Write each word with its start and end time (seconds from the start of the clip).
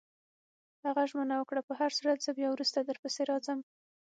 هغه 0.85 1.03
ژمنه 1.09 1.35
وکړه: 1.37 1.61
په 1.67 1.73
هرصورت، 1.79 2.19
زه 2.25 2.31
بیا 2.37 2.49
وروسته 2.51 2.79
درپسې 2.81 3.21
راځم. 3.31 3.59